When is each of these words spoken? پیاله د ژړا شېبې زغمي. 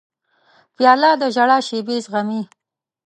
پیاله 0.75 1.11
د 1.21 1.23
ژړا 1.35 1.57
شېبې 1.67 1.97
زغمي. 2.05 2.41